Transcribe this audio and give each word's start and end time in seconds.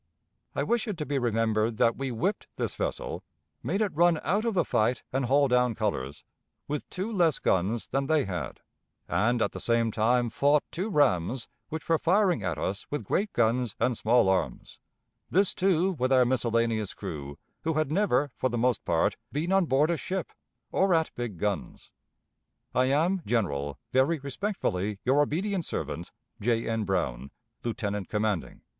"I 0.55 0.63
wish 0.63 0.87
it 0.87 0.97
to 0.97 1.05
be 1.05 1.19
remembered 1.19 1.77
that 1.77 1.95
we 1.95 2.09
whipped 2.11 2.47
this 2.55 2.73
vessel, 2.73 3.23
made 3.61 3.83
it 3.83 3.95
run 3.95 4.19
out 4.23 4.45
of 4.45 4.55
the 4.55 4.65
fight 4.65 5.03
and 5.13 5.25
haul 5.25 5.47
down 5.47 5.75
colors, 5.75 6.23
with 6.67 6.89
two 6.89 7.11
less 7.11 7.37
guns 7.37 7.89
than 7.89 8.07
they 8.07 8.25
had; 8.25 8.61
and 9.07 9.43
at 9.43 9.51
the 9.51 9.59
same 9.59 9.91
time 9.91 10.31
fought 10.31 10.63
two 10.71 10.89
rams, 10.89 11.47
which 11.69 11.87
were 11.87 11.99
firing 11.99 12.41
at 12.41 12.57
us 12.57 12.87
with 12.89 13.03
great 13.03 13.31
guns 13.31 13.75
and 13.79 13.95
small 13.95 14.27
arms; 14.27 14.79
this, 15.29 15.53
too, 15.53 15.91
with 15.91 16.11
our 16.11 16.25
miscellaneous 16.25 16.95
crew, 16.95 17.37
who 17.63 17.73
had 17.75 17.91
never, 17.91 18.31
for 18.35 18.49
the 18.49 18.57
most 18.57 18.83
part, 18.83 19.17
been 19.31 19.51
on 19.51 19.65
board 19.67 19.91
a 19.91 19.97
ship, 19.97 20.31
or 20.71 20.95
at 20.95 21.13
big 21.13 21.37
guns. 21.37 21.91
"I 22.73 22.85
am, 22.85 23.21
General, 23.23 23.77
very 23.93 24.17
respectfully, 24.17 24.97
your 25.05 25.21
obedient 25.21 25.63
servant, 25.63 26.09
"J. 26.41 26.67
N. 26.67 26.85
BROWN, 26.85 27.29
"_Lieutenant 27.63 28.07
commanding. 28.07 28.61